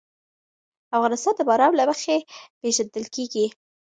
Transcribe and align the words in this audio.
افغانستان 0.97 1.33
د 1.37 1.41
باران 1.49 1.71
له 1.79 1.83
مخې 1.89 2.15
پېژندل 2.59 3.05
کېږي. 3.15 3.45